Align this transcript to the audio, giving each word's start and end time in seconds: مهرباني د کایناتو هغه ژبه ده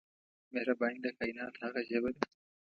مهرباني 0.53 0.99
د 1.03 1.07
کایناتو 1.17 1.59
هغه 1.65 1.81
ژبه 1.89 2.09
ده 2.15 2.21